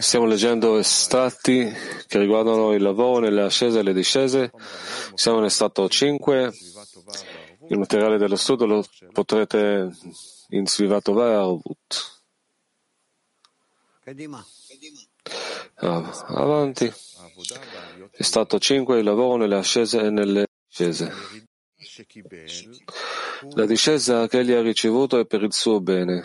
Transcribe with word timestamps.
Stiamo 0.00 0.26
leggendo 0.26 0.78
estratti 0.78 1.70
che 2.06 2.18
riguardano 2.18 2.72
il 2.72 2.82
lavoro 2.82 3.20
nelle 3.20 3.42
ascese 3.42 3.80
e 3.80 3.82
le 3.82 3.92
discese. 3.92 4.50
Siamo 5.14 5.38
nell'estratto 5.38 5.88
5. 5.88 6.52
Il 7.68 7.78
materiale 7.78 8.18
dello 8.18 8.36
studio 8.36 8.66
lo 8.66 8.84
potrete 9.12 9.90
in 10.50 10.66
Svivato 10.66 11.12
Vervut. 11.12 12.22
Ah, 15.76 16.24
avanti. 16.28 16.92
Estratto 18.12 18.58
5. 18.58 18.98
Il 18.98 19.04
lavoro 19.04 19.36
nelle 19.36 19.56
ascese 19.56 20.00
e 20.00 20.10
nelle 20.10 20.46
discese. 20.68 21.12
La 23.54 23.66
discesa 23.66 24.28
che 24.28 24.40
egli 24.40 24.52
ha 24.52 24.62
ricevuto 24.62 25.18
è 25.18 25.26
per 25.26 25.42
il 25.42 25.52
suo 25.52 25.80
bene, 25.80 26.22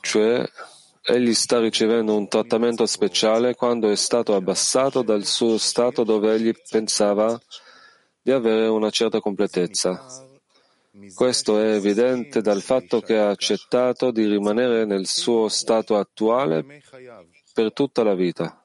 cioè 0.00 0.50
egli 1.04 1.34
sta 1.34 1.60
ricevendo 1.60 2.16
un 2.16 2.28
trattamento 2.28 2.86
speciale 2.86 3.54
quando 3.54 3.90
è 3.90 3.96
stato 3.96 4.34
abbassato 4.34 5.02
dal 5.02 5.24
suo 5.24 5.56
stato 5.58 6.02
dove 6.02 6.34
egli 6.34 6.52
pensava 6.68 7.40
di 8.20 8.30
avere 8.30 8.66
una 8.66 8.90
certa 8.90 9.20
completezza. 9.20 10.28
Questo 11.14 11.58
è 11.58 11.74
evidente 11.74 12.40
dal 12.40 12.60
fatto 12.60 13.00
che 13.00 13.16
ha 13.16 13.30
accettato 13.30 14.10
di 14.10 14.26
rimanere 14.26 14.84
nel 14.84 15.06
suo 15.06 15.48
stato 15.48 15.96
attuale 15.96 16.82
per 17.52 17.72
tutta 17.72 18.02
la 18.02 18.14
vita. 18.14 18.64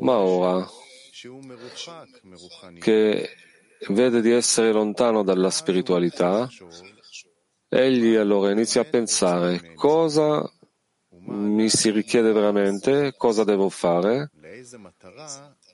Ma 0.00 0.18
ora, 0.18 0.68
che 2.80 3.30
vede 3.88 4.20
di 4.20 4.30
essere 4.30 4.72
lontano 4.72 5.22
dalla 5.22 5.50
spiritualità, 5.50 6.48
egli 7.68 8.14
allora 8.14 8.50
inizia 8.50 8.82
a 8.82 8.84
pensare 8.84 9.74
cosa 9.74 10.48
mi 11.26 11.68
si 11.68 11.90
richiede 11.90 12.32
veramente, 12.32 13.14
cosa 13.16 13.44
devo 13.44 13.68
fare, 13.68 14.30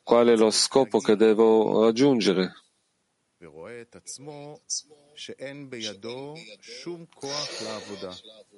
qual 0.02 0.28
è 0.28 0.36
lo 0.36 0.50
scopo 0.50 0.98
che 1.00 1.16
devo 1.16 1.84
raggiungere. 1.84 2.52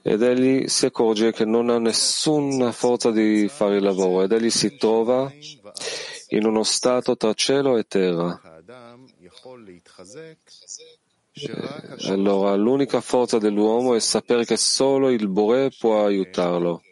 Ed 0.02 0.22
egli 0.22 0.68
si 0.68 0.86
accorge 0.86 1.32
che 1.32 1.44
non 1.44 1.70
ha 1.70 1.78
nessuna 1.78 2.72
forza 2.72 3.10
di 3.10 3.48
fare 3.48 3.76
il 3.76 3.82
lavoro 3.82 4.24
ed 4.24 4.32
egli 4.32 4.50
si 4.50 4.76
trova 4.76 5.32
in 6.28 6.46
uno 6.46 6.62
stato 6.62 7.16
tra 7.16 7.32
cielo 7.34 7.76
e 7.76 7.84
terra. 7.84 8.51
Eh, 11.34 12.10
allora 12.10 12.54
l'unica 12.54 13.00
forza 13.00 13.38
dell'uomo 13.38 13.94
è 13.94 14.00
sapere 14.00 14.44
che 14.44 14.56
solo 14.56 15.10
il 15.10 15.28
Bore 15.28 15.70
può 15.70 16.04
aiutarlo. 16.04 16.82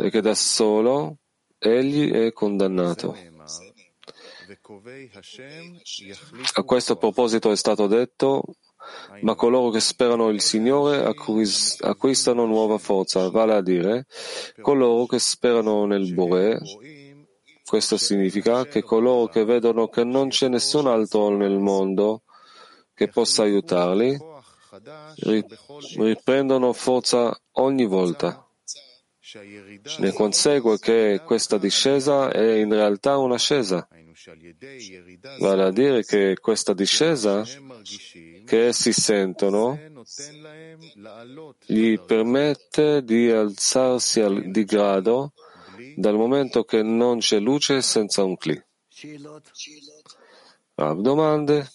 e 0.00 0.10
che 0.10 0.20
da 0.20 0.34
solo 0.34 1.18
egli 1.58 2.10
è 2.10 2.32
condannato. 2.32 3.16
A 6.54 6.62
questo 6.62 6.96
proposito 6.96 7.50
è 7.50 7.56
stato 7.56 7.86
detto, 7.86 8.42
ma 9.20 9.34
coloro 9.34 9.70
che 9.70 9.80
sperano 9.80 10.30
il 10.30 10.40
Signore 10.40 11.04
acquistano 11.04 12.46
nuova 12.46 12.78
forza, 12.78 13.28
vale 13.30 13.54
a 13.54 13.62
dire, 13.62 14.06
coloro 14.60 15.06
che 15.06 15.18
sperano 15.18 15.84
nel 15.84 16.12
Bore 16.14 16.58
questo 17.68 17.98
significa 17.98 18.64
che 18.64 18.82
coloro 18.82 19.26
che 19.28 19.44
vedono 19.44 19.88
che 19.88 20.02
non 20.02 20.28
c'è 20.28 20.48
nessun 20.48 20.86
altro 20.86 21.28
nel 21.36 21.58
mondo 21.58 22.22
che 22.94 23.08
possa 23.08 23.42
aiutarli 23.42 24.18
riprendono 25.96 26.72
forza 26.72 27.38
ogni 27.52 27.84
volta. 27.84 28.42
Ne 29.98 30.12
consegue 30.12 30.78
che 30.78 31.20
questa 31.22 31.58
discesa 31.58 32.30
è 32.30 32.54
in 32.54 32.72
realtà 32.72 33.18
un'ascesa. 33.18 33.86
Vale 35.38 35.62
a 35.62 35.70
dire 35.70 36.04
che 36.04 36.38
questa 36.40 36.72
discesa 36.72 37.44
che 38.46 38.66
essi 38.66 38.92
sentono 38.92 39.78
gli 41.66 41.98
permette 42.00 43.04
di 43.04 43.30
alzarsi 43.30 44.50
di 44.50 44.64
grado 44.64 45.34
dal 45.96 46.14
momento 46.14 46.64
che 46.64 46.82
non 46.82 47.18
c'è 47.18 47.38
luce 47.38 47.82
senza 47.82 48.24
un 48.24 48.36
cli. 48.36 48.60
Rav, 50.74 51.00
domande? 51.00 51.70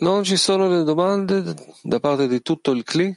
Non 0.00 0.22
ci 0.22 0.36
sono 0.36 0.68
le 0.68 0.84
domande 0.84 1.54
da 1.82 1.98
parte 1.98 2.28
di 2.28 2.42
tutto 2.42 2.72
il 2.72 2.84
cli? 2.84 3.16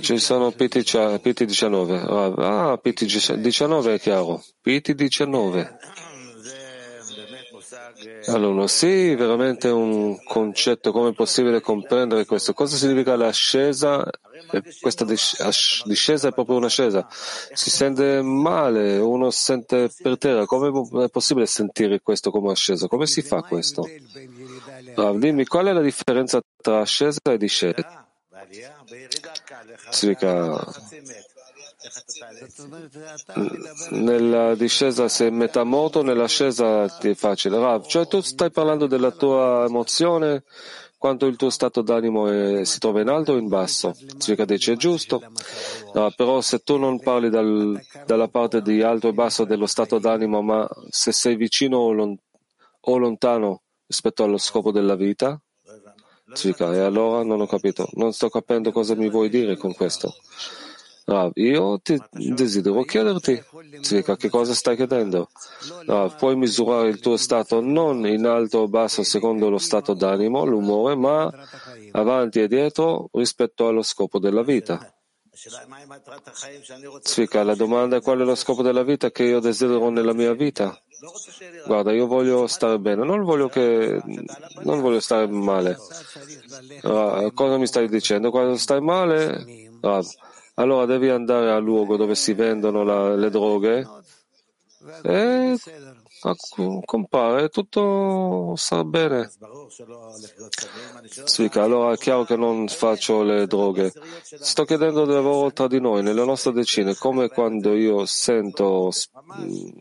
Ci 0.00 0.18
sono 0.18 0.48
PT19. 0.48 2.40
Ah, 2.40 2.80
PT19 2.82 3.94
è 3.94 4.00
chiaro. 4.00 4.42
PT19. 4.64 6.05
Allora, 8.26 8.66
sì, 8.66 9.14
veramente 9.14 9.68
un 9.68 10.22
concetto, 10.22 10.92
come 10.92 11.10
è 11.10 11.14
possibile 11.14 11.60
comprendere 11.60 12.24
questo? 12.26 12.52
Cosa 12.52 12.76
significa 12.76 13.16
l'ascesa? 13.16 14.08
Questa 14.80 15.04
discesa 15.04 16.28
è 16.28 16.32
proprio 16.32 16.56
un'ascesa. 16.56 17.06
Si 17.10 17.70
sente 17.70 18.20
male, 18.22 18.98
uno 18.98 19.30
sente 19.30 19.90
per 20.02 20.18
terra. 20.18 20.44
Come 20.44 21.04
è 21.04 21.08
possibile 21.08 21.46
sentire 21.46 22.00
questo 22.00 22.30
come 22.30 22.50
ascesa? 22.50 22.86
Come 22.86 23.06
si 23.06 23.22
fa 23.22 23.42
questo? 23.42 23.88
Ah, 24.96 25.12
dimmi, 25.14 25.46
qual 25.46 25.66
è 25.66 25.72
la 25.72 25.80
differenza 25.80 26.40
tra 26.60 26.80
ascesa 26.80 27.20
e 27.22 27.38
discesa? 27.38 28.06
Significa 29.90 30.64
nella 33.90 34.54
discesa 34.54 35.08
sei 35.08 35.30
metà 35.30 35.64
moto, 35.64 36.02
nell'ascesa 36.02 36.84
è 36.84 37.14
facile. 37.14 37.58
Rav, 37.58 37.86
cioè 37.86 38.06
tu 38.06 38.20
stai 38.20 38.50
parlando 38.50 38.86
della 38.86 39.10
tua 39.10 39.64
emozione 39.66 40.44
quanto 40.98 41.26
il 41.26 41.36
tuo 41.36 41.50
stato 41.50 41.82
d'animo 41.82 42.28
è, 42.28 42.64
si 42.64 42.78
trova 42.78 43.00
in 43.00 43.08
alto 43.08 43.32
o 43.32 43.36
in 43.36 43.48
basso. 43.48 43.92
Significa 43.94 44.44
dice 44.44 44.72
è 44.72 44.76
giusto, 44.76 45.22
no, 45.94 46.10
però 46.16 46.40
se 46.40 46.60
tu 46.60 46.78
non 46.78 47.00
parli 47.00 47.30
dal, 47.30 47.80
dalla 48.06 48.28
parte 48.28 48.62
di 48.62 48.82
alto 48.82 49.08
e 49.08 49.12
basso 49.12 49.44
dello 49.44 49.66
stato 49.66 49.98
d'animo, 49.98 50.42
ma 50.42 50.68
se 50.88 51.12
sei 51.12 51.36
vicino 51.36 51.78
o, 51.78 51.92
lon, 51.92 52.16
o 52.80 52.96
lontano 52.96 53.62
rispetto 53.86 54.24
allo 54.24 54.38
scopo 54.38 54.72
della 54.72 54.96
vita, 54.96 55.40
significa, 56.32 56.74
e 56.74 56.78
allora 56.78 57.22
non 57.22 57.40
ho 57.40 57.46
capito, 57.46 57.88
non 57.92 58.12
sto 58.12 58.28
capendo 58.28 58.72
cosa 58.72 58.94
mi 58.96 59.08
vuoi 59.08 59.28
dire 59.28 59.56
con 59.56 59.74
questo. 59.74 60.14
Rav, 61.08 61.30
io 61.34 61.78
ti 61.78 61.96
desidero 62.10 62.82
chiederti, 62.82 63.40
Zika, 63.80 64.16
che 64.16 64.28
cosa 64.28 64.54
stai 64.54 64.74
chiedendo? 64.74 65.28
Rav, 65.86 66.16
puoi 66.16 66.34
misurare 66.34 66.88
il 66.88 66.98
tuo 66.98 67.16
stato 67.16 67.60
non 67.60 68.04
in 68.08 68.26
alto 68.26 68.58
o 68.58 68.68
basso 68.68 69.04
secondo 69.04 69.48
lo 69.48 69.58
stato 69.58 69.94
d'animo, 69.94 70.44
l'umore, 70.44 70.96
ma 70.96 71.32
avanti 71.92 72.40
e 72.40 72.48
dietro 72.48 73.08
rispetto 73.12 73.68
allo 73.68 73.82
scopo 73.82 74.18
della 74.18 74.42
vita. 74.42 74.92
Zvika, 77.02 77.44
la 77.44 77.54
domanda 77.54 77.98
è 77.98 78.00
qual 78.00 78.18
è 78.18 78.24
lo 78.24 78.34
scopo 78.34 78.62
della 78.62 78.82
vita 78.82 79.12
che 79.12 79.22
io 79.22 79.38
desidero 79.38 79.90
nella 79.90 80.12
mia 80.12 80.32
vita? 80.32 80.76
Guarda, 81.66 81.92
io 81.92 82.08
voglio 82.08 82.48
stare 82.48 82.80
bene, 82.80 83.04
non 83.04 83.22
voglio, 83.22 83.48
che, 83.48 84.02
non 84.64 84.80
voglio 84.80 84.98
stare 84.98 85.28
male. 85.28 85.76
Allora, 86.82 87.30
cosa 87.30 87.58
mi 87.58 87.66
stai 87.68 87.88
dicendo? 87.88 88.30
Quando 88.30 88.56
stai 88.56 88.80
male, 88.80 89.70
Rav, 89.80 90.04
allora 90.56 90.84
devi 90.84 91.08
andare 91.08 91.50
al 91.50 91.62
luogo 91.62 91.96
dove 91.96 92.14
si 92.14 92.34
vendono 92.34 92.82
la, 92.82 93.14
le 93.14 93.30
droghe 93.30 93.86
e 95.02 95.56
compare, 96.84 97.48
tutto 97.48 98.54
sta 98.56 98.84
bene. 98.84 99.30
Sì, 101.24 101.50
allora 101.54 101.92
è 101.92 101.96
chiaro 101.96 102.24
che 102.24 102.36
non 102.36 102.68
faccio 102.68 103.22
le 103.22 103.46
droghe. 103.46 103.92
Sto 104.22 104.64
chiedendo 104.64 105.04
del 105.04 105.16
lavoro 105.16 105.52
tra 105.52 105.66
di 105.66 105.80
noi, 105.80 106.02
nelle 106.02 106.24
nostre 106.24 106.52
decine, 106.52 106.94
come 106.94 107.28
quando 107.28 107.74
io 107.74 108.06
sento 108.06 108.90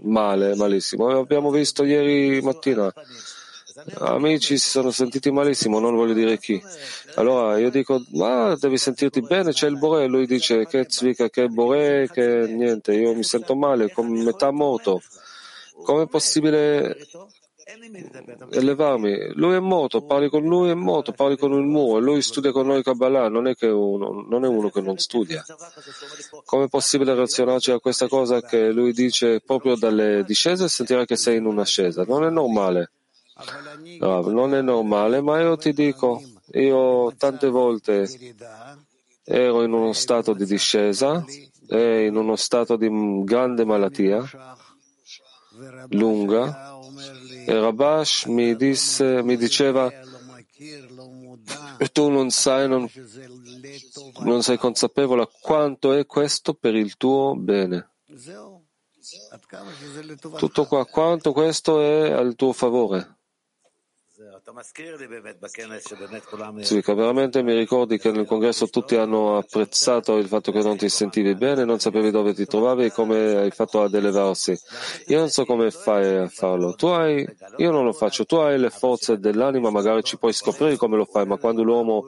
male, 0.04 0.56
malissimo. 0.56 1.08
Abbiamo 1.18 1.52
visto 1.52 1.84
ieri 1.84 2.42
mattina 2.42 2.92
amici 4.00 4.58
si 4.58 4.70
sono 4.70 4.92
sentiti 4.92 5.32
malissimo, 5.32 5.80
non 5.80 5.96
voglio 5.96 6.14
dire 6.14 6.38
chi. 6.38 6.62
Allora 7.16 7.58
io 7.58 7.70
dico, 7.70 8.04
ma 8.14 8.56
devi 8.56 8.78
sentirti 8.78 9.22
bene, 9.22 9.52
c'è 9.52 9.68
il 9.68 9.78
Bore. 9.78 10.08
Lui 10.08 10.26
dice, 10.26 10.66
che 10.66 10.86
zvika, 10.88 11.30
che 11.30 11.48
Bore, 11.48 12.10
che 12.12 12.48
niente, 12.48 12.94
io 12.94 13.14
mi 13.14 13.24
sento 13.24 13.56
male, 13.56 13.92
con 13.92 14.08
metà 14.10 14.52
morto. 14.52 15.02
Com'è 15.84 16.08
possibile 16.08 16.96
elevarmi. 18.52 19.34
Lui 19.34 19.56
è 19.56 19.60
morto, 19.60 20.04
parli 20.04 20.30
con 20.30 20.44
lui, 20.44 20.70
è 20.70 20.74
morto, 20.74 21.12
parli 21.12 21.38
con 21.38 21.52
il 21.54 21.66
muro, 21.66 22.00
lui 22.00 22.22
studia 22.22 22.52
con 22.52 22.68
noi 22.68 22.84
Kabbalah, 22.84 23.28
non 23.28 23.48
è, 23.48 23.56
che 23.56 23.68
uno, 23.68 24.26
non 24.28 24.46
è 24.46 24.48
uno 24.48 24.70
che 24.70 24.82
non 24.82 24.98
studia. 24.98 25.44
Come 26.46 26.66
è 26.66 26.70
possibile 26.70 27.14
relazionarci 27.14 27.72
a 27.72 27.80
questa 27.80 28.08
cosa 28.08 28.42
che 28.42 28.72
lui 28.72 28.94
dice 28.94 29.42
proprio 29.42 29.76
dalle 29.76 30.24
discese 30.24 30.68
sentirà 30.68 31.06
che 31.06 31.16
sei 31.16 31.38
in 31.38 31.46
un'ascesa? 31.46 32.04
Non 32.08 32.24
è 32.24 32.30
normale. 32.30 32.92
No, 34.00 34.22
non 34.22 34.56
è 34.56 34.62
normale, 34.62 35.22
ma 35.22 35.42
io 35.42 35.58
ti 35.58 35.74
dico, 35.74 36.22
io 36.54 37.14
tante 37.18 37.50
volte 37.50 38.08
ero 39.24 39.64
in 39.64 39.74
uno 39.74 39.92
stato 39.92 40.34
di 40.34 40.46
discesa 40.46 41.24
e 41.68 42.06
in 42.06 42.16
uno 42.16 42.36
stato 42.36 42.76
di 42.78 42.90
grande 43.24 43.66
malattia 43.66 44.24
lunga 45.90 46.80
e 47.46 47.60
Rabash 47.60 48.26
mi, 48.26 48.56
disse, 48.56 49.22
mi 49.24 49.38
diceva 49.38 49.92
tu 51.92 52.10
non 52.10 52.30
sai, 52.30 52.68
non, 52.68 52.90
non 54.20 54.44
sei 54.44 54.58
consapevole 54.58 55.30
quanto 55.42 55.94
è 55.94 56.06
questo 56.06 56.54
per 56.54 56.76
il 56.76 56.96
tuo 56.98 57.36
bene. 57.36 57.90
Tutto 60.38 60.66
qua, 60.66 60.86
quanto 60.86 61.32
questo 61.34 61.82
è 61.82 62.12
al 62.12 62.36
tuo 62.36 62.54
favore. 62.54 63.15
Sì, 66.62 66.82
veramente 66.86 67.42
mi 67.42 67.56
ricordi 67.58 67.98
che 67.98 68.12
nel 68.12 68.28
congresso 68.28 68.68
tutti 68.68 68.96
hanno 68.96 69.38
apprezzato 69.38 70.18
il 70.18 70.28
fatto 70.28 70.52
che 70.52 70.62
non 70.62 70.78
ti 70.78 70.88
sentivi 70.88 71.34
bene, 71.34 71.66
non 71.66 71.80
sapevi 71.80 72.12
dove 72.12 72.36
ti 72.36 72.46
trovavi 72.46 72.86
e 72.86 72.92
come 72.92 73.36
hai 73.38 73.50
fatto 73.50 73.82
ad 73.82 73.94
elevarsi. 73.96 74.56
Io 75.08 75.18
non 75.18 75.30
so 75.30 75.46
come 75.46 75.72
fai 75.72 76.18
a 76.18 76.28
farlo. 76.28 76.76
Tu 76.76 76.86
hai, 76.86 77.26
io 77.58 77.72
non 77.72 77.86
lo 77.86 77.92
faccio. 77.92 78.26
Tu 78.26 78.36
hai 78.36 78.60
le 78.60 78.70
forze 78.70 79.18
dell'anima, 79.18 79.72
magari 79.72 80.04
ci 80.04 80.18
puoi 80.18 80.34
scoprire 80.34 80.78
come 80.78 80.98
lo 80.98 81.06
fai, 81.06 81.26
ma 81.26 81.38
quando 81.38 81.64
l'uomo 81.64 82.06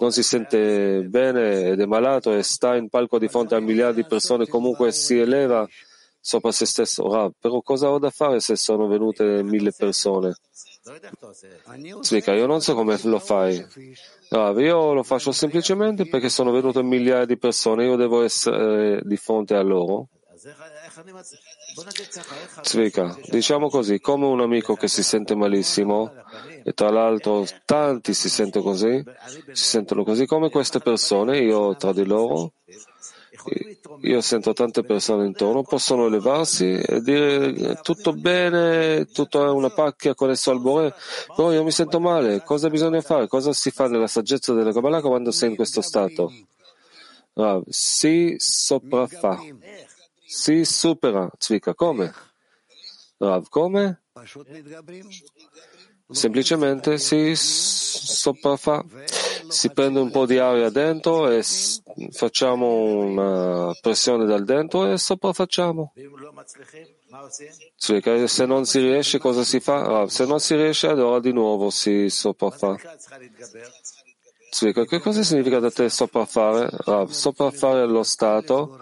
non 0.00 0.10
si 0.10 0.22
sente 0.22 1.02
bene 1.04 1.68
ed 1.68 1.80
è 1.80 1.86
malato 1.86 2.32
e 2.32 2.42
sta 2.42 2.74
in 2.74 2.88
palco 2.88 3.18
di 3.18 3.28
fronte 3.28 3.54
a 3.54 3.60
miliardi 3.60 4.02
di 4.02 4.08
persone, 4.08 4.48
comunque 4.48 4.90
si 4.90 5.16
eleva 5.16 5.66
sopra 6.20 6.52
se 6.52 6.66
stesso. 6.66 7.08
Rav, 7.08 7.32
però 7.38 7.60
cosa 7.62 7.90
ho 7.90 7.98
da 7.98 8.10
fare 8.10 8.40
se 8.40 8.56
sono 8.56 8.86
venute 8.86 9.42
mille 9.42 9.72
persone? 9.76 10.34
Svika, 12.00 12.32
io 12.32 12.46
non 12.46 12.60
so 12.60 12.74
come 12.74 12.98
lo 13.02 13.18
fai. 13.18 13.64
No, 14.30 14.58
io 14.60 14.92
lo 14.92 15.02
faccio 15.02 15.32
semplicemente 15.32 16.06
perché 16.06 16.28
sono 16.28 16.50
venute 16.50 16.82
migliaia 16.82 17.24
di 17.24 17.38
persone, 17.38 17.84
io 17.84 17.96
devo 17.96 18.22
essere 18.22 19.00
di 19.02 19.16
fronte 19.16 19.54
a 19.54 19.62
loro. 19.62 20.08
Zvika, 22.62 23.16
diciamo 23.28 23.68
così, 23.68 24.00
come 24.00 24.26
un 24.26 24.40
amico 24.40 24.74
che 24.74 24.88
si 24.88 25.02
sente 25.02 25.34
malissimo, 25.34 26.12
e 26.64 26.72
tra 26.72 26.90
l'altro 26.90 27.44
tanti 27.64 28.14
si 28.14 28.28
sentono 28.28 28.64
così, 28.64 29.02
si 29.52 29.64
sentono 29.64 30.04
così 30.04 30.26
come 30.26 30.50
queste 30.50 30.80
persone, 30.80 31.38
io 31.38 31.76
tra 31.76 31.92
di 31.92 32.04
loro, 32.04 32.52
io 34.02 34.20
sento 34.20 34.52
tante 34.52 34.82
persone 34.82 35.26
intorno, 35.26 35.62
possono 35.62 36.06
elevarsi 36.06 36.74
e 36.74 37.00
dire 37.00 37.80
tutto 37.82 38.12
bene, 38.12 39.06
tutto 39.06 39.44
è 39.44 39.50
una 39.50 39.70
pacchia 39.70 40.14
connesso 40.14 40.50
al 40.50 40.60
Bore, 40.60 40.94
però 41.34 41.52
io 41.52 41.64
mi 41.64 41.70
sento 41.70 42.00
male, 42.00 42.42
cosa 42.42 42.68
bisogna 42.70 43.00
fare? 43.00 43.26
Cosa 43.28 43.52
si 43.52 43.70
fa 43.70 43.88
nella 43.88 44.06
saggezza 44.06 44.52
della 44.52 44.72
Kabbalah 44.72 45.00
quando 45.00 45.30
sei 45.30 45.50
in 45.50 45.56
questo 45.56 45.80
stato? 45.80 46.32
Rav, 47.34 47.62
si 47.68 48.34
sopraffa, 48.38 49.38
si 50.26 50.64
supera, 50.64 51.30
Zvika, 51.38 51.74
come? 51.74 52.12
Rav, 53.18 53.48
come? 53.48 54.02
Semplicemente 56.10 56.98
si 56.98 57.34
sopraffa, 57.36 58.84
si 59.48 59.70
prende 59.70 60.00
un 60.00 60.10
po' 60.10 60.26
di 60.26 60.38
aria 60.38 60.70
dentro 60.70 61.30
e 61.30 61.42
facciamo 62.10 62.66
una 62.66 63.72
pressione 63.80 64.24
dal 64.26 64.44
dentro 64.44 64.90
e 64.90 64.98
sopraffacciamo. 64.98 65.92
Se 67.74 68.46
non 68.46 68.64
si 68.64 68.80
riesce 68.80 69.18
cosa 69.18 69.42
si 69.44 69.60
fa? 69.60 70.06
Se 70.08 70.26
non 70.26 70.40
si 70.40 70.54
riesce 70.54 70.86
allora 70.88 71.20
di 71.20 71.32
nuovo 71.32 71.70
si 71.70 72.08
sopraffa. 72.08 72.76
Che 74.50 75.00
cosa 75.00 75.22
significa 75.22 75.58
da 75.58 75.70
te 75.70 75.88
sopraffare? 75.88 76.70
Sopraffare 77.08 77.86
lo 77.86 78.02
stato 78.02 78.78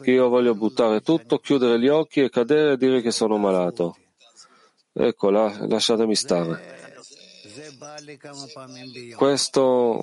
che 0.00 0.10
io 0.10 0.28
voglio 0.28 0.54
buttare 0.54 1.00
tutto, 1.00 1.38
chiudere 1.38 1.78
gli 1.78 1.88
occhi 1.88 2.20
e 2.20 2.30
cadere 2.30 2.72
e 2.72 2.76
dire 2.76 3.00
che 3.00 3.10
sono 3.10 3.36
malato. 3.36 3.96
Ecco, 4.92 5.30
là, 5.30 5.66
lasciatemi 5.66 6.14
stare. 6.14 6.81
Questo 9.16 10.00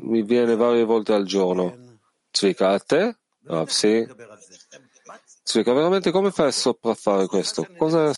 mi 0.00 0.22
viene 0.22 0.56
varie 0.56 0.84
volte 0.84 1.12
al 1.12 1.24
giorno. 1.24 1.98
Zvika, 2.30 2.70
a 2.70 2.78
te? 2.78 3.16
Ah, 3.46 3.64
sì. 3.66 4.06
Zvika, 5.42 5.72
veramente 5.72 6.10
come 6.10 6.30
fai 6.30 6.48
a 6.48 6.52
sopraffare 6.52 7.26
questo? 7.26 7.66
Cosa, 7.76 8.12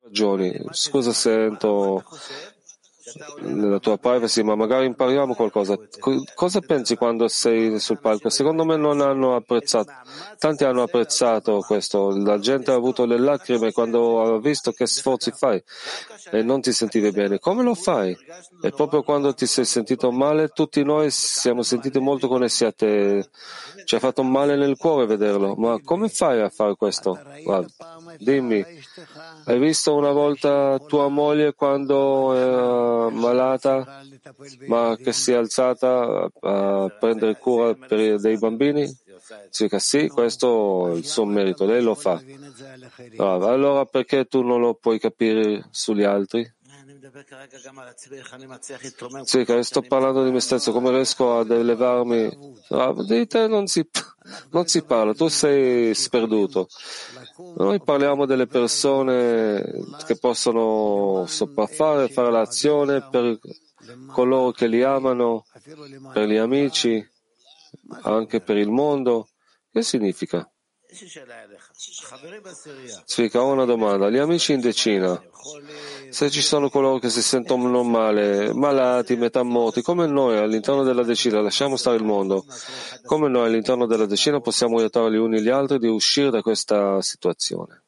ragioni? 0.00 0.60
Scusa 0.70 1.12
se 1.12 1.44
entro 1.44 2.04
nella 3.40 3.78
tua 3.78 3.98
privacy, 3.98 4.42
ma 4.42 4.54
magari 4.54 4.86
impariamo 4.86 5.34
qualcosa. 5.34 5.76
cosa 6.34 6.60
pensi 6.60 6.96
quando 6.96 7.28
sei 7.28 7.78
sul 7.78 8.00
palco? 8.00 8.28
Secondo 8.28 8.64
me 8.64 8.76
non 8.76 9.00
hanno 9.00 9.34
apprezzato, 9.34 9.92
tanti 10.38 10.64
hanno 10.64 10.82
apprezzato 10.82 11.58
questo, 11.58 12.16
la 12.16 12.38
gente 12.38 12.70
ha 12.70 12.74
avuto 12.74 13.04
le 13.04 13.18
lacrime 13.18 13.72
quando 13.72 14.22
ha 14.22 14.40
visto 14.40 14.72
che 14.72 14.86
sforzi 14.86 15.32
fai 15.32 15.62
e 16.30 16.42
non 16.42 16.60
ti 16.60 16.72
sentivi 16.72 17.10
bene. 17.10 17.38
Come 17.38 17.62
lo 17.62 17.74
fai? 17.74 18.16
E 18.62 18.70
proprio 18.70 19.02
quando 19.02 19.34
ti 19.34 19.46
sei 19.46 19.64
sentito 19.64 20.10
male, 20.12 20.48
tutti 20.48 20.82
noi 20.84 21.10
siamo 21.10 21.62
sentiti 21.62 21.98
molto 21.98 22.28
connessi 22.28 22.64
a 22.64 22.72
te, 22.72 23.28
ci 23.84 23.94
ha 23.94 23.98
fatto 23.98 24.22
male 24.22 24.56
nel 24.56 24.76
cuore 24.76 25.06
vederlo, 25.06 25.54
ma 25.56 25.80
come 25.82 26.08
fai 26.08 26.40
a 26.40 26.48
fare 26.48 26.76
questo? 26.76 27.18
Guarda, 27.42 27.68
dimmi, 28.18 28.64
hai 29.46 29.58
visto 29.58 29.94
una 29.94 30.12
volta 30.12 30.78
tua 30.86 31.08
moglie 31.08 31.54
quando 31.54 32.34
era 32.34 32.91
malata, 33.10 34.02
ma 34.66 34.96
che 34.96 35.12
si 35.12 35.32
è 35.32 35.34
alzata 35.34 36.30
a 36.40 36.88
prendere 36.98 37.38
cura 37.38 37.76
dei 37.88 38.38
bambini? 38.38 38.90
Dica 39.56 39.78
sì, 39.78 40.08
questo 40.08 40.92
è 40.92 40.96
il 40.96 41.04
suo 41.06 41.24
merito, 41.24 41.64
lei 41.64 41.82
lo 41.82 41.94
fa. 41.94 42.20
Allora 43.16 43.84
perché 43.84 44.26
tu 44.26 44.42
non 44.42 44.60
lo 44.60 44.74
puoi 44.74 44.98
capire 44.98 45.66
sugli 45.70 46.02
altri? 46.02 46.50
Sì, 49.24 49.44
sto 49.62 49.82
parlando 49.82 50.24
di 50.24 50.30
me 50.30 50.40
stesso, 50.40 50.72
come 50.72 50.90
riesco 50.90 51.38
ad 51.38 51.50
elevarmi? 51.50 52.60
di 53.06 53.26
te 53.26 53.46
non 53.46 53.66
si, 53.66 53.88
non 54.50 54.66
si 54.66 54.82
parla, 54.82 55.14
tu 55.14 55.28
sei 55.28 55.94
sperduto. 55.94 56.68
Noi 57.56 57.80
parliamo 57.82 58.26
delle 58.26 58.46
persone 58.46 59.62
che 60.06 60.18
possono 60.18 61.24
sopraffare, 61.26 62.08
fare 62.08 62.30
l'azione 62.30 63.06
per 63.08 63.38
coloro 64.06 64.50
che 64.50 64.66
li 64.66 64.82
amano, 64.82 65.44
per 66.12 66.26
gli 66.26 66.36
amici, 66.36 67.04
anche 68.02 68.40
per 68.40 68.56
il 68.56 68.70
mondo. 68.70 69.28
Che 69.70 69.82
significa? 69.82 70.50
Svika, 73.06 73.42
ho 73.42 73.52
una 73.52 73.64
domanda. 73.64 74.10
Gli 74.10 74.18
amici 74.18 74.52
in 74.52 74.60
decina, 74.60 75.20
se 76.10 76.30
ci 76.30 76.42
sono 76.42 76.68
coloro 76.68 76.98
che 76.98 77.08
si 77.08 77.22
sentono 77.22 77.82
male, 77.82 78.52
malati, 78.52 79.16
metà 79.16 79.42
morti, 79.42 79.80
come 79.80 80.06
noi 80.06 80.36
all'interno 80.36 80.82
della 80.82 81.02
decina, 81.02 81.40
lasciamo 81.40 81.76
stare 81.76 81.96
il 81.96 82.04
mondo, 82.04 82.44
come 83.04 83.28
noi 83.28 83.46
all'interno 83.46 83.86
della 83.86 84.06
decina 84.06 84.40
possiamo 84.40 84.78
aiutare 84.78 85.10
gli 85.10 85.16
uni 85.16 85.40
gli 85.40 85.48
altri 85.48 85.78
di 85.78 85.88
uscire 85.88 86.30
da 86.30 86.42
questa 86.42 87.00
situazione? 87.00 87.82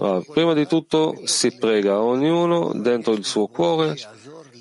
Ah, 0.00 0.22
prima 0.26 0.54
di 0.54 0.66
tutto 0.66 1.20
si 1.24 1.56
prega, 1.56 2.00
ognuno 2.00 2.72
dentro 2.72 3.12
il 3.12 3.24
suo 3.24 3.48
cuore 3.48 3.96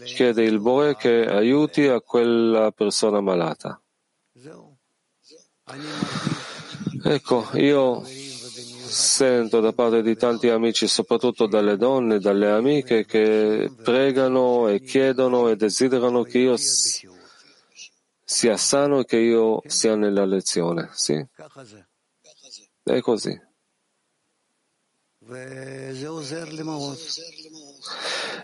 chiede 0.04 0.44
il 0.44 0.60
Bore 0.60 0.96
che 0.96 1.26
aiuti 1.26 1.88
a 1.88 2.02
quella 2.02 2.72
persona 2.72 3.22
malata. 3.22 3.80
Ecco, 7.04 7.50
io 7.56 8.02
sento 8.06 9.60
da 9.60 9.74
parte 9.74 10.02
di 10.02 10.16
tanti 10.16 10.48
amici, 10.48 10.88
soprattutto 10.88 11.46
dalle 11.46 11.76
donne, 11.76 12.20
dalle 12.20 12.50
amiche, 12.50 13.06
che 13.06 13.70
pregano 13.84 14.70
e 14.70 14.82
chiedono 14.82 15.50
e 15.50 15.58
desiderano 15.58 16.24
che 16.24 16.38
io 16.38 16.56
sia 18.24 18.56
sano 18.56 19.00
e 19.02 19.06
che 19.06 19.18
io 19.18 19.62
sia 19.66 19.96
nella 19.96 20.24
lezione. 20.24 20.90
Sì? 20.94 21.22
È 22.84 23.02
così. 23.02 23.38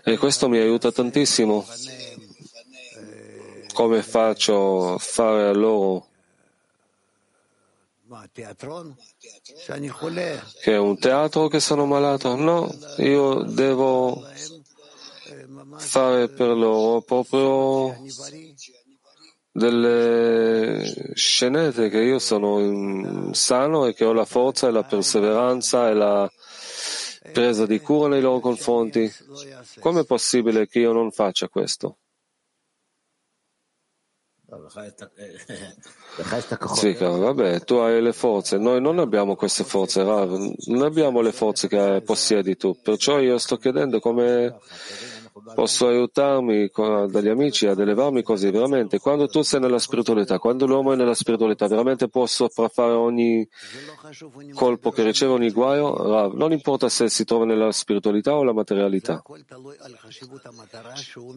E 0.04 0.18
questo 0.18 0.48
mi 0.50 0.58
aiuta 0.58 0.92
tantissimo. 0.92 1.66
Come 3.72 4.02
faccio 4.02 4.92
a 4.92 4.98
fare 4.98 5.48
a 5.48 5.52
loro 5.52 6.12
Che 10.62 10.72
è 10.72 10.78
un 10.78 10.98
teatro 10.98 11.48
che 11.48 11.60
sono 11.60 11.86
malato? 11.86 12.36
No, 12.36 12.72
io 12.98 13.42
devo 13.42 14.22
fare 15.76 16.28
per 16.28 16.48
loro 16.48 17.00
proprio 17.02 17.96
delle 19.50 21.12
scenette 21.14 21.88
che 21.88 22.02
io 22.02 22.18
sono 22.18 23.32
sano 23.32 23.86
e 23.86 23.94
che 23.94 24.04
ho 24.04 24.12
la 24.12 24.24
forza 24.24 24.68
e 24.68 24.72
la 24.72 24.82
perseveranza 24.82 25.88
e 25.88 25.94
la 25.94 26.30
presa 27.32 27.66
di 27.66 27.80
cura 27.80 28.08
nei 28.08 28.20
loro 28.20 28.40
confronti. 28.40 29.10
Com'è 29.80 30.04
possibile 30.04 30.66
che 30.66 30.80
io 30.80 30.92
non 30.92 31.10
faccia 31.10 31.48
questo? 31.48 31.98
Sì, 36.74 36.92
vabbè, 36.92 37.60
tu 37.60 37.76
hai 37.76 38.00
le 38.00 38.12
forze, 38.12 38.58
noi 38.58 38.80
non 38.80 38.98
abbiamo 38.98 39.34
queste 39.34 39.64
forze, 39.64 40.04
Rav, 40.04 40.36
non 40.66 40.82
abbiamo 40.82 41.20
le 41.20 41.32
forze 41.32 41.66
che 41.66 42.02
possiedi 42.04 42.56
tu, 42.56 42.78
perciò 42.80 43.18
io 43.18 43.38
sto 43.38 43.56
chiedendo 43.56 44.00
come 44.00 44.58
posso 45.54 45.88
aiutarmi 45.88 46.70
dagli 47.08 47.28
amici 47.28 47.66
ad 47.66 47.80
elevarmi 47.80 48.22
così, 48.22 48.50
veramente, 48.50 48.98
quando 48.98 49.26
tu 49.26 49.42
sei 49.42 49.60
nella 49.60 49.78
spiritualità, 49.78 50.38
quando 50.38 50.66
l'uomo 50.66 50.92
è 50.92 50.96
nella 50.96 51.14
spiritualità, 51.14 51.66
veramente 51.66 52.08
può 52.08 52.24
sopraffare 52.26 52.92
ogni 52.92 53.46
colpo 54.52 54.90
che 54.90 55.02
riceve, 55.02 55.32
ogni 55.32 55.50
guaio, 55.50 55.96
Rav, 55.96 56.34
non 56.34 56.52
importa 56.52 56.88
se 56.88 57.08
si 57.08 57.24
trova 57.24 57.44
nella 57.44 57.72
spiritualità 57.72 58.34
o 58.34 58.40
nella 58.40 58.52
materialità. 58.52 59.22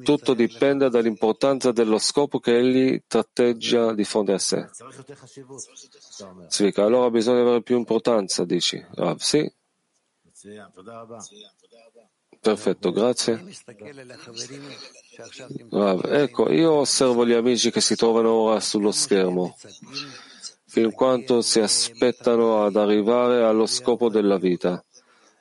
Tutto 0.03 0.33
dipende 0.33 0.89
dall'importanza 0.89 1.71
dello 1.71 1.97
scopo 1.97 2.39
che 2.39 2.57
egli 2.57 3.01
tratteggia 3.07 3.93
di 3.93 4.03
fronte 4.03 4.33
a 4.33 4.37
sé. 4.37 4.69
Zvika, 6.49 6.83
allora 6.83 7.09
bisogna 7.09 7.41
avere 7.41 7.61
più 7.63 7.77
importanza, 7.77 8.45
dici. 8.45 8.83
Rav, 8.91 9.17
sì. 9.17 9.51
Perfetto, 12.39 12.91
grazie. 12.91 13.43
Rav, 15.71 16.05
ecco, 16.05 16.51
io 16.51 16.73
osservo 16.73 17.25
gli 17.25 17.33
amici 17.33 17.71
che 17.71 17.81
si 17.81 17.95
trovano 17.95 18.31
ora 18.31 18.59
sullo 18.59 18.91
schermo, 18.91 19.57
fin 20.65 20.91
quanto 20.91 21.41
si 21.41 21.59
aspettano 21.59 22.63
ad 22.63 22.75
arrivare 22.75 23.43
allo 23.43 23.65
scopo 23.65 24.09
della 24.09 24.37
vita, 24.37 24.83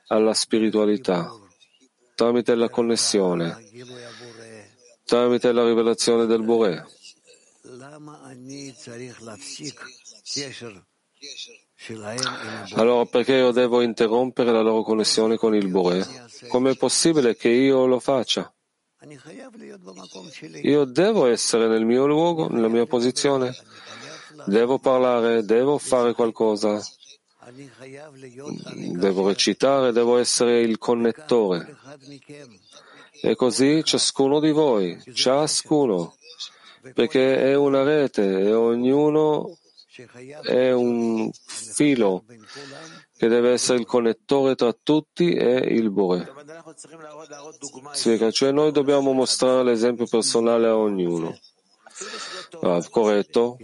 alla 0.07 0.33
spiritualità, 0.33 1.31
tramite 2.15 2.55
la 2.55 2.69
connessione, 2.69 3.57
tramite 5.05 5.51
la 5.51 5.65
rivelazione 5.65 6.25
del 6.25 6.43
Boré. 6.43 6.85
Allora 12.73 13.05
perché 13.05 13.33
io 13.33 13.51
devo 13.51 13.81
interrompere 13.81 14.51
la 14.51 14.61
loro 14.61 14.81
connessione 14.83 15.37
con 15.37 15.55
il 15.55 15.67
Bore? 15.67 16.05
Com'è 16.47 16.75
possibile 16.75 17.35
che 17.35 17.49
io 17.49 17.85
lo 17.85 17.99
faccia? 17.99 18.51
Io 20.63 20.83
devo 20.85 21.27
essere 21.27 21.67
nel 21.67 21.85
mio 21.85 22.07
luogo, 22.07 22.49
nella 22.49 22.67
mia 22.67 22.85
posizione, 22.85 23.55
devo 24.45 24.79
parlare, 24.79 25.45
devo 25.45 25.77
fare 25.77 26.13
qualcosa, 26.13 26.81
devo 28.95 29.27
recitare, 29.27 29.91
devo 29.91 30.17
essere 30.17 30.61
il 30.61 30.77
connettore. 30.77 31.77
E 33.21 33.35
così 33.35 33.83
ciascuno 33.83 34.39
di 34.39 34.51
voi, 34.51 34.99
ciascuno, 35.13 36.15
perché 36.93 37.37
è 37.37 37.55
una 37.55 37.83
rete 37.83 38.39
e 38.39 38.53
ognuno 38.53 39.57
è 40.43 40.71
un 40.71 41.31
filo 41.31 42.23
che 43.17 43.27
deve 43.27 43.51
essere 43.51 43.79
il 43.79 43.85
connettore 43.85 44.55
tra 44.55 44.73
tutti 44.73 45.33
e 45.33 45.55
il 45.55 45.89
Bore. 45.89 46.31
Spiega, 47.91 48.29
cioè 48.31 48.51
noi 48.51 48.71
dobbiamo 48.71 49.13
mostrare 49.13 49.63
l'esempio 49.63 50.05
personale 50.05 50.67
a 50.67 50.75
ognuno. 50.75 51.37
Rav, 52.61 52.89
corretto? 52.89 53.57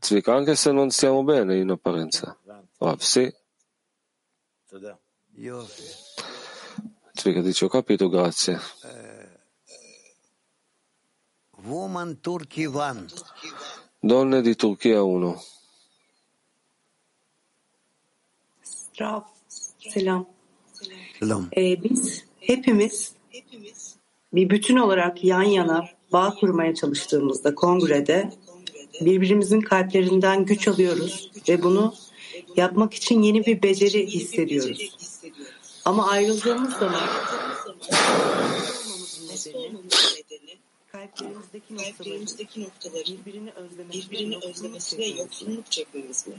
Zvika, 0.00 0.34
anche 0.34 0.54
se 0.56 0.72
non 0.72 0.90
stiamo 0.90 1.22
bene 1.24 1.56
in 1.56 1.70
apparenza. 1.70 2.38
Rav, 2.78 2.98
sì. 2.98 3.32
Zvika 7.14 7.40
dice, 7.40 7.64
ho 7.64 7.68
capito, 7.68 8.08
grazie. 8.08 8.60
Donne 14.00 14.42
di 14.42 14.54
Turchia 14.54 15.02
1. 15.02 15.42
Rav, 19.00 19.20
selam. 19.78 20.26
Selam. 21.18 21.48
Ee, 21.56 21.82
biz 21.82 22.24
hepimiz 22.40 23.12
bir 24.32 24.50
bütün 24.50 24.76
olarak 24.76 25.24
yan 25.24 25.42
yana 25.42 25.88
bağ 26.12 26.34
kurmaya 26.40 26.74
çalıştığımızda 26.74 27.54
kongrede 27.54 28.30
birbirimizin 29.00 29.60
kalplerinden 29.60 30.44
güç 30.44 30.68
alıyoruz 30.68 31.30
ve 31.48 31.62
bunu 31.62 31.94
yapmak 32.56 32.94
için 32.94 33.22
yeni 33.22 33.46
bir 33.46 33.62
beceri 33.62 34.06
hissediyoruz. 34.06 34.98
Ama 35.84 36.08
ayrıldığımız 36.08 36.72
zaman 36.72 37.08
kalplerimizdeki 40.92 42.62
noktaları 42.62 43.04
birbirini 43.06 43.50
özlemesi, 43.50 44.10
birbirini 44.10 44.36
özlemesi 44.36 44.98
ve 44.98 45.06
yoksunluk 45.06 45.70
çekmemiz 45.70 46.26
mi? 46.26 46.34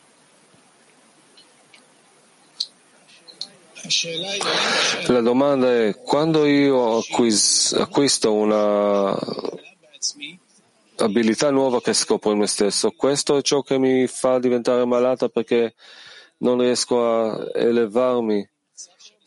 La 5.07 5.21
domanda 5.21 5.73
è 5.73 5.95
quando 6.01 6.45
io 6.45 6.97
acquis- 6.97 7.73
acquisto 7.73 8.33
una 8.33 9.17
abilità 10.97 11.49
nuova 11.49 11.81
che 11.81 11.93
scopro 11.93 12.31
in 12.31 12.39
me 12.39 12.47
stesso, 12.47 12.91
questo 12.91 13.37
è 13.37 13.41
ciò 13.41 13.61
che 13.61 13.77
mi 13.77 14.07
fa 14.07 14.39
diventare 14.39 14.85
malata 14.85 15.29
perché 15.29 15.75
non 16.39 16.59
riesco 16.59 17.05
a 17.05 17.51
elevarmi 17.53 18.47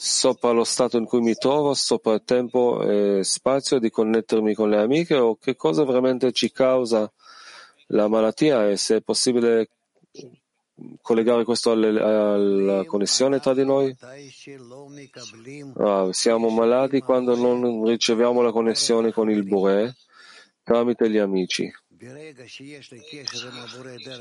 sopra 0.05 0.51
lo 0.51 0.65
stato 0.65 0.97
in 0.97 1.05
cui 1.05 1.21
mi 1.21 1.35
trovo, 1.35 1.75
sopra 1.75 2.15
il 2.15 2.23
tempo 2.25 2.83
e 2.83 3.23
spazio 3.23 3.79
di 3.79 3.89
connettermi 3.89 4.53
con 4.53 4.69
le 4.69 4.79
amiche 4.79 5.15
o 5.15 5.37
che 5.37 5.55
cosa 5.55 5.85
veramente 5.85 6.33
ci 6.33 6.51
causa 6.51 7.11
la 7.89 8.09
malattia 8.09 8.69
e 8.69 8.77
se 8.77 8.97
è 8.97 9.01
possibile 9.01 9.69
collegare 11.01 11.45
questo 11.45 11.73
alle, 11.73 12.01
alla 12.01 12.85
connessione 12.85 13.41
tra 13.41 13.55
di 13.55 13.65
noi? 13.65 13.95
Ah, 15.79 16.09
siamo 16.11 16.49
malati 16.49 17.01
quando 17.01 17.37
non 17.37 17.85
riceviamo 17.87 18.43
la 18.43 18.53
connessione 18.53 19.13
con 19.13 19.31
il 19.31 19.45
Bure 19.45 19.95
tramite 20.63 21.11
gli 21.11 21.19
amici. 21.19 21.71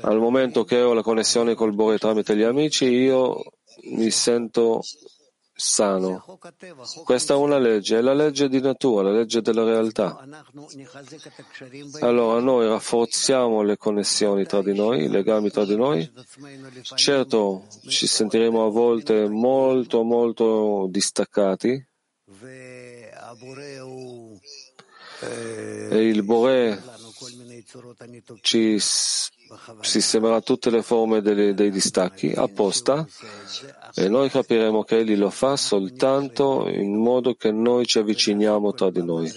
Al 0.02 0.18
momento 0.18 0.62
che 0.64 0.80
ho 0.80 0.92
la 0.92 1.02
connessione 1.02 1.54
col 1.54 1.74
Bore 1.74 1.98
tramite 1.98 2.36
gli 2.36 2.42
amici, 2.42 2.84
io 2.84 3.42
mi 3.90 4.10
sento 4.10 4.82
sano. 5.54 6.24
Questa 7.04 7.34
è 7.34 7.36
una 7.36 7.58
legge, 7.58 7.98
è 7.98 8.00
la 8.00 8.14
legge 8.14 8.48
di 8.48 8.60
natura, 8.60 9.10
la 9.10 9.18
legge 9.18 9.42
della 9.42 9.64
realtà. 9.64 10.24
Allora 12.00 12.40
noi 12.40 12.66
rafforziamo 12.66 13.62
le 13.62 13.76
connessioni 13.76 14.44
tra 14.44 14.62
di 14.62 14.74
noi, 14.74 15.04
i 15.04 15.08
legami 15.08 15.50
tra 15.50 15.64
di 15.64 15.76
noi. 15.76 16.10
Certo, 16.94 17.66
ci 17.86 18.06
sentiremo 18.06 18.64
a 18.64 18.70
volte 18.70 19.28
molto, 19.28 20.02
molto 20.02 20.86
distaccati. 20.88 21.86
E 25.20 26.08
il 26.08 26.22
Bore 26.24 26.82
ci 28.40 28.78
sistemerà 29.80 30.40
tutte 30.40 30.70
le 30.70 30.82
forme 30.82 31.20
dei, 31.20 31.54
dei 31.54 31.70
distacchi 31.70 32.32
apposta 32.32 33.06
e 33.94 34.08
noi 34.08 34.30
capiremo 34.30 34.84
che 34.84 34.98
Egli 34.98 35.16
lo 35.16 35.30
fa 35.30 35.56
soltanto 35.56 36.68
in 36.68 36.96
modo 36.96 37.34
che 37.34 37.50
noi 37.50 37.86
ci 37.86 37.98
avviciniamo 37.98 38.72
tra 38.72 38.90
di 38.90 39.04
noi. 39.04 39.30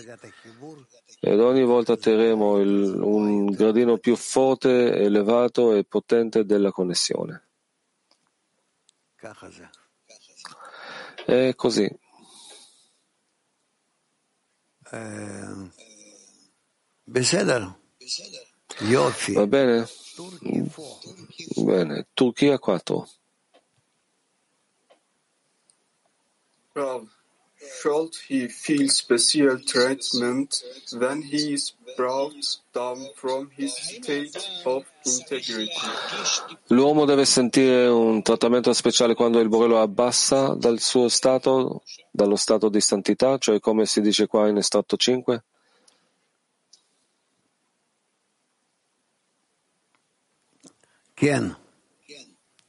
Ed 1.20 1.40
ogni 1.40 1.64
volta 1.64 1.94
otterremo 1.94 2.60
il, 2.60 3.00
un 3.02 3.46
gradino 3.48 3.98
più 3.98 4.16
forte, 4.16 4.94
elevato 4.94 5.74
e 5.74 5.84
potente 5.84 6.46
della 6.46 6.72
connessione. 6.72 7.48
È 11.26 11.56
così. 11.56 11.90
Eh, 14.92 15.72
Va 19.34 19.48
bene? 19.48 19.88
Bene. 21.56 22.08
Turchia 22.14 22.58
4. 22.60 23.08
should 27.86 28.16
he 28.28 28.48
feel 28.48 28.90
special 28.90 29.60
treatment 29.60 30.64
when 30.98 31.22
he 31.22 31.54
is 31.54 31.74
brought 31.96 32.34
down 32.74 32.98
from 33.16 33.50
his 33.56 33.74
state 33.76 34.36
of 34.66 34.86
integrity? 35.06 35.72
L'uomo 36.68 37.06
deve 37.06 37.26
sentire 37.26 37.88
un 37.88 38.22
trattamento 38.22 38.74
speciale 38.74 39.14
quando 39.14 39.40
il 39.40 39.50
Borello 39.50 39.80
abbassa 39.80 40.54
dal 40.56 40.80
suo 40.80 41.10
stato, 41.10 41.84
dallo 42.12 42.36
stato 42.36 42.70
di 42.70 42.82
santità, 42.82 43.38
cioè 43.38 43.60
come 43.60 43.86
si 43.86 44.02
dice 44.02 44.28
qua 44.28 44.48
in 44.48 44.58
estratto 44.58 44.98
5? 44.98 45.44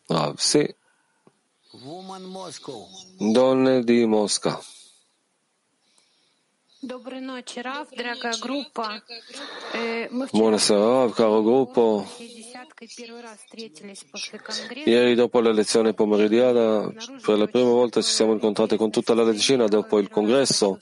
Ah, 0.07 0.33
sì. 0.37 0.73
Donne 3.19 3.83
di 3.83 4.05
Mosca. 4.07 4.61
Buonasera, 10.31 10.79
Rav, 10.79 11.13
caro 11.13 11.43
gruppo. 11.43 12.07
Ieri 14.85 15.15
dopo 15.17 15.41
la 15.41 15.51
lezione 15.51 15.95
pomeridiana, 15.95 16.89
per 17.25 17.39
la 17.39 17.47
prima 17.49 17.71
volta 17.71 18.01
ci 18.01 18.13
siamo 18.13 18.33
incontrati 18.33 18.77
con 18.77 18.93
tutta 18.93 19.15
la 19.15 19.25
decina 19.25 19.67
dopo 19.67 19.99
il 19.99 20.09
congresso 20.09 20.79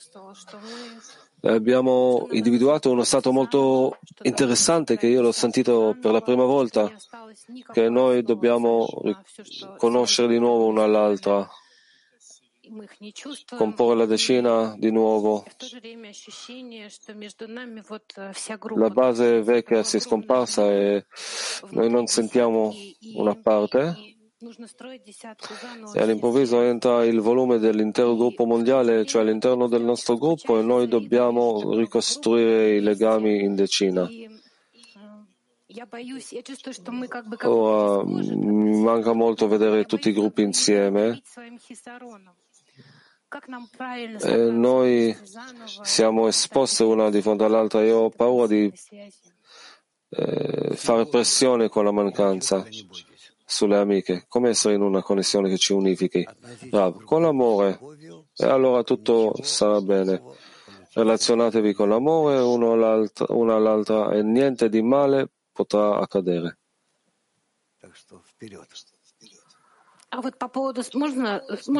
abbiamo 1.45 2.27
individuato 2.31 2.91
uno 2.91 3.03
stato 3.03 3.31
molto 3.31 3.97
interessante 4.23 4.97
che 4.97 5.07
io 5.07 5.21
l'ho 5.21 5.31
sentito 5.31 5.95
per 5.99 6.11
la 6.11 6.21
prima 6.21 6.43
volta, 6.43 6.91
che 7.71 7.89
noi 7.89 8.23
dobbiamo 8.23 8.87
conoscere 9.77 10.27
di 10.27 10.39
nuovo 10.39 10.65
una 10.65 10.83
all'altra, 10.83 11.47
comporre 13.55 13.95
la 13.95 14.05
decina 14.05 14.75
di 14.77 14.91
nuovo. 14.91 15.45
La 18.75 18.89
base 18.89 19.41
vecchia 19.43 19.83
si 19.83 19.97
è 19.97 19.99
scomparsa 19.99 20.71
e 20.71 21.05
noi 21.69 21.89
non 21.89 22.07
sentiamo 22.07 22.73
una 23.13 23.35
parte 23.35 24.14
e 25.93 25.99
all'improvviso 25.99 26.61
entra 26.61 27.05
il 27.05 27.19
volume 27.19 27.57
dell'intero 27.57 28.15
gruppo 28.15 28.45
mondiale, 28.45 29.05
cioè 29.05 29.21
all'interno 29.21 29.67
del 29.67 29.83
nostro 29.83 30.17
gruppo, 30.17 30.59
e 30.59 30.61
noi 30.61 30.87
dobbiamo 30.87 31.75
ricostruire 31.75 32.75
i 32.75 32.81
legami 32.81 33.43
in 33.43 33.55
decina. 33.55 34.07
Ora 37.43 38.03
mi 38.05 38.81
manca 38.81 39.13
molto 39.13 39.47
vedere 39.47 39.85
tutti 39.85 40.09
i 40.09 40.13
gruppi 40.13 40.41
insieme. 40.41 41.21
E 44.21 44.35
noi 44.51 45.15
siamo 45.81 46.27
esposti 46.27 46.83
una 46.83 47.09
di 47.09 47.21
fronte 47.21 47.43
all'altra. 47.43 47.83
Io 47.83 47.97
ho 47.97 48.09
paura 48.09 48.47
di 48.47 48.71
eh, 50.09 50.75
fare 50.75 51.07
pressione 51.07 51.67
con 51.67 51.83
la 51.83 51.91
mancanza 51.91 52.65
sulle 53.45 53.77
amiche, 53.77 54.25
come 54.27 54.49
essere 54.49 54.73
in 54.73 54.81
una 54.81 55.03
connessione 55.03 55.49
che 55.49 55.57
ci 55.57 55.73
unifichi. 55.73 56.27
Rav, 56.71 57.03
con 57.03 57.21
l'amore, 57.21 57.79
e 58.35 58.45
allora 58.45 58.83
tutto 58.83 59.35
sarà 59.41 59.79
bene. 59.81 60.21
Relazionatevi 60.93 61.73
con 61.73 61.89
l'amore 61.89 62.39
uno 62.39 62.71
all'altra, 62.71 63.25
una 63.29 63.55
all'altra 63.55 64.11
e 64.11 64.23
niente 64.23 64.69
di 64.69 64.81
male 64.81 65.29
potrà 65.51 65.97
accadere. 65.99 66.57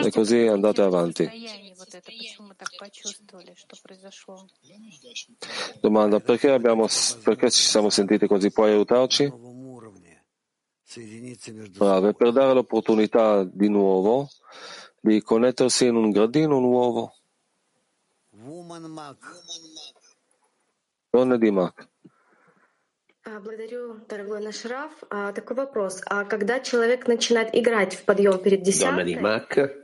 E 0.04 0.12
così 0.12 0.40
andate 0.46 0.82
avanti. 0.82 1.30
Domanda, 5.80 6.20
perché, 6.20 6.52
abbiamo, 6.52 6.88
perché 7.24 7.50
ci 7.50 7.62
siamo 7.62 7.90
sentiti 7.90 8.28
così? 8.28 8.52
Puoi 8.52 8.72
aiutarci? 8.72 9.32
Brave, 11.77 12.15
per 12.15 12.33
dare 12.33 12.53
l'opportunità 12.53 13.45
di 13.45 13.69
nuovo 13.69 14.29
di 15.01 15.23
connettersi 15.23 15.87
in 15.87 15.97
un 15.97 16.11
gradino 16.11 16.59
nuovo. 16.59 17.15
Donne 21.11 21.39
di 21.39 21.51
Mac. 21.51 21.89
Благодарю, 23.23 24.01
дорогой 24.09 24.41
наш 24.41 24.65
Раф. 24.65 24.93
Такой 25.35 25.55
вопрос. 25.55 26.01
А 26.07 26.25
когда 26.25 26.59
человек 26.59 27.07
начинает 27.07 27.55
играть 27.55 27.95
в 27.95 28.05
подъем 28.05 28.39
перед 28.39 28.63
десяткой, 28.63 29.15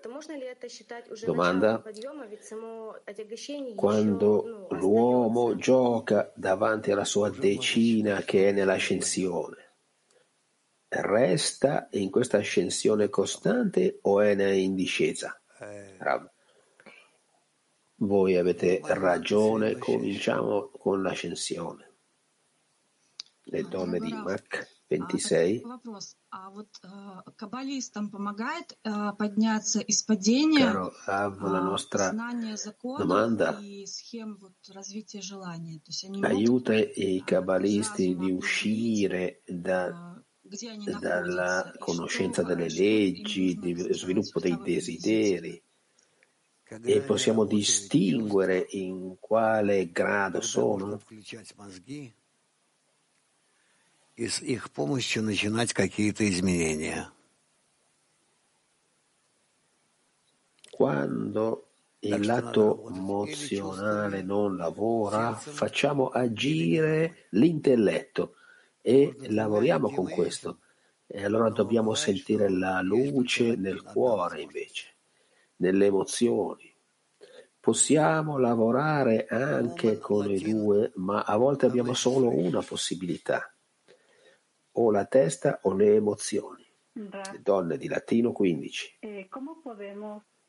то 0.03 0.09
можно 0.09 0.33
ли 0.33 0.47
это 0.47 0.69
считать 0.69 1.09
уже 1.11 1.27
началом 1.27 1.83
подъема? 1.83 2.27
Ведь 2.27 2.45
само 2.45 2.97
отягощение 3.05 3.77
Quando 3.77 4.67
l'uomo 4.71 5.55
gioca 5.57 6.33
davanti 6.35 6.91
alla 6.91 7.05
sua 7.05 7.31
decina 7.31 8.23
che 8.23 8.49
è 8.49 8.53
nell'ascensione, 8.53 9.60
resta 10.92 11.88
in 11.92 12.10
questa 12.10 12.38
ascensione 12.38 13.10
costante 13.10 14.00
o 14.02 14.20
è 14.22 14.50
in 14.52 14.76
discesa? 14.76 15.40
Rav. 15.98 16.30
Voi 17.96 18.36
avete 18.36 18.82
ragione, 18.84 19.78
cominciamo 19.78 20.70
con 20.70 21.02
l'ascensione. 21.02 21.90
Le 23.44 23.68
donne 23.68 24.00
di 24.00 24.12
Mac 24.12 24.82
26. 24.88 25.62
Caro 30.58 30.92
Rav, 31.06 31.42
la 31.44 31.62
nostra 31.62 32.14
domanda 32.98 33.58
aiuta 36.22 36.74
i 36.74 37.22
cabalisti 37.24 38.16
di 38.18 38.32
uscire 38.32 39.42
da 39.46 40.11
dalla 41.00 41.74
conoscenza 41.78 42.44
delle 42.44 42.70
leggi, 42.70 43.58
dello 43.58 43.94
sviluppo 43.94 44.40
dei 44.40 44.58
desideri. 44.62 45.62
E 46.84 47.02
possiamo 47.02 47.46
distinguere 47.46 48.66
in 48.72 49.18
quale 49.20 49.92
grado 49.92 50.42
sono. 50.42 51.00
Quando 60.70 61.68
il 62.00 62.26
lato 62.26 62.88
emozionale 62.88 64.22
non 64.22 64.56
lavora, 64.56 65.34
facciamo 65.36 66.08
agire 66.08 67.28
l'intelletto 67.32 68.36
e 68.82 69.15
lavoriamo 69.30 69.89
con 69.91 70.10
questo. 70.10 70.60
E 71.06 71.24
allora 71.24 71.50
dobbiamo 71.50 71.94
sentire 71.94 72.50
la 72.50 72.82
luce 72.82 73.56
nel 73.56 73.84
cuore 73.84 74.41
invece, 74.41 74.96
nelle 75.58 75.88
emozioni. 75.88 76.74
Possiamo 77.60 78.38
lavorare 78.38 79.28
anche 79.28 80.00
con 80.00 80.30
i 80.30 80.39
due, 80.39 80.91
ma 80.96 81.24
a 81.24 81.36
volte 81.38 81.65
abbiamo 81.65 81.94
solo 81.94 82.30
una 82.30 82.62
possibilità, 82.62 83.54
o 84.74 84.89
la 84.89 85.06
testa 85.06 85.60
o 85.63 85.74
le 85.74 85.96
emozioni. 85.96 86.65
Le 86.94 87.39
donne 87.41 87.78
di 87.78 87.88
latino 87.88 88.32
15. 88.32 89.00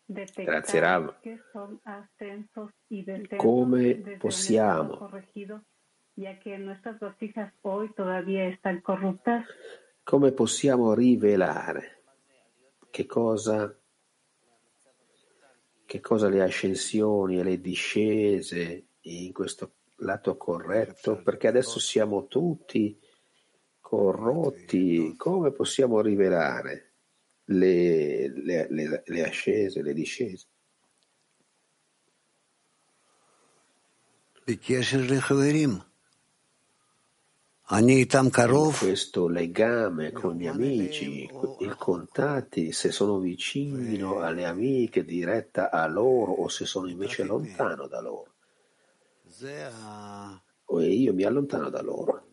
Grazie 0.04 0.80
Rav. 0.80 1.20
Come 3.36 3.94
possiamo 4.18 5.08
ya 6.16 6.38
que 6.38 6.58
nuestras 6.58 6.98
vasijas 7.00 7.52
hoy 7.62 7.92
todavía 7.94 8.46
están 8.46 8.80
corruptas. 8.80 9.46
Come 10.04 10.32
possiamo 10.32 10.94
rivelare 10.94 12.02
che 12.90 13.06
cosa, 13.06 13.74
che 15.86 16.00
cosa 16.00 16.28
le 16.28 16.42
ascensioni 16.42 17.38
e 17.38 17.42
le 17.42 17.60
discese 17.60 18.88
in 19.02 19.32
questo 19.32 19.74
lato 19.96 20.36
corretto? 20.36 21.22
Perché 21.22 21.48
adesso 21.48 21.78
siamo 21.78 22.26
tutti 22.26 22.98
corrotti. 23.80 25.14
Come 25.16 25.52
possiamo 25.52 26.00
rivelare 26.00 26.94
le, 27.44 28.28
le, 28.28 28.66
le, 28.70 29.02
le 29.04 29.24
ascese, 29.24 29.82
le 29.82 29.94
discese? 29.94 30.46
Questo 38.72 39.28
legame 39.28 40.12
con 40.12 40.36
gli 40.36 40.46
amici, 40.46 41.22
i 41.60 41.74
contatti, 41.78 42.70
se 42.72 42.90
sono 42.92 43.18
vicino 43.18 44.20
alle 44.20 44.44
amiche, 44.44 45.04
diretta 45.04 45.70
a 45.70 45.86
loro 45.86 46.32
o 46.32 46.48
se 46.48 46.66
sono 46.66 46.86
invece 46.88 47.24
lontano 47.24 47.86
da 47.86 48.00
loro. 48.02 48.34
O 50.66 50.80
io 50.82 51.14
mi 51.14 51.22
allontano 51.24 51.70
da 51.70 51.80
loro. 51.80 52.26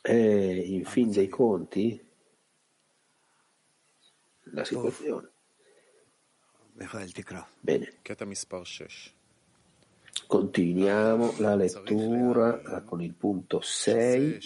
E 0.00 0.56
in 0.56 0.84
fin 0.86 1.10
dei 1.10 1.28
conti, 1.28 2.02
la 4.44 4.64
situazione. 4.64 5.30
Bene. 7.60 7.98
Continuiamo 10.28 11.36
la 11.38 11.54
lettura 11.54 12.82
con 12.84 13.00
il 13.00 13.14
punto 13.14 13.62
6. 13.62 14.38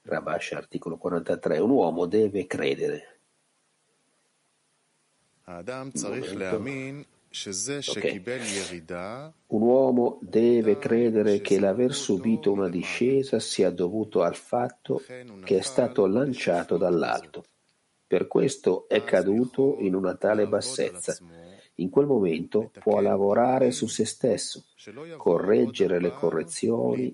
Rabash, 0.00 0.52
articolo 0.52 0.96
43. 0.96 1.58
Un 1.58 1.68
uomo 1.68 2.06
deve 2.06 2.46
credere. 2.46 3.20
Okay. 7.28 8.22
Un 9.48 9.62
uomo 9.62 10.18
deve 10.22 10.78
credere 10.78 11.42
che 11.42 11.60
l'aver 11.60 11.92
subito 11.92 12.52
una 12.52 12.70
discesa 12.70 13.38
sia 13.38 13.68
dovuto 13.70 14.22
al 14.22 14.34
fatto 14.34 15.02
che 15.44 15.58
è 15.58 15.60
stato 15.60 16.06
lanciato 16.06 16.78
dall'alto. 16.78 17.44
Per 18.06 18.26
questo 18.26 18.88
è 18.88 19.04
caduto 19.04 19.76
in 19.80 19.94
una 19.94 20.14
tale 20.16 20.48
bassezza. 20.48 21.18
In 21.80 21.88
quel 21.88 22.06
momento 22.06 22.70
può 22.80 23.00
lavorare 23.00 23.70
su 23.70 23.86
se 23.86 24.04
stesso, 24.04 24.64
correggere 25.16 25.98
le 25.98 26.12
correzioni 26.12 27.10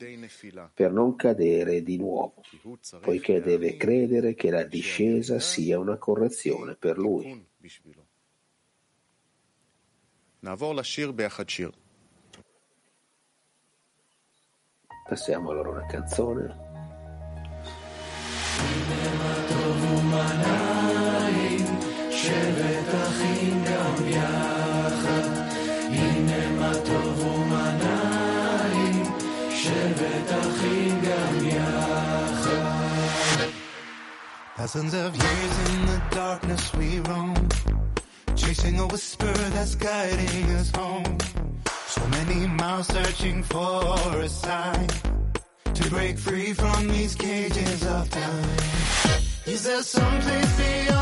per 0.75 0.91
non 0.91 1.15
cadere 1.15 1.83
di 1.83 1.97
nuovo, 1.97 2.43
poiché 3.01 3.41
deve 3.41 3.77
credere 3.77 4.35
che 4.35 4.51
la 4.51 4.65
discesa 4.65 5.39
sia 5.39 5.79
una 5.79 5.97
correzione 5.97 6.75
per 6.75 6.99
lui. 6.99 7.47
Passiamo 15.09 15.51
allora 15.51 15.69
a 15.69 15.73
una 15.73 15.87
canzone. 15.87 16.66
Thousands 34.67 34.95
of 34.95 35.15
years 35.15 35.71
in 35.71 35.87
the 35.87 36.03
darkness 36.11 36.75
we 36.75 36.99
roam, 36.99 37.49
chasing 38.35 38.81
a 38.81 38.87
whisper 38.89 39.33
that's 39.55 39.77
guiding 39.77 40.45
us 40.57 40.73
home. 40.75 41.19
So 41.87 42.05
many 42.09 42.49
miles 42.49 42.89
searching 42.89 43.45
for 43.45 43.95
a 44.21 44.29
sign 44.29 44.89
to 45.73 45.89
break 45.89 46.19
free 46.19 46.53
from 46.53 46.89
these 46.89 47.15
cages 47.15 47.87
of 47.87 48.11
time. 48.11 48.57
Is 49.47 49.63
there 49.63 49.85
some 49.85 50.21
place 50.21 50.57
beyond 50.57 50.96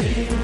Sing 0.00 0.39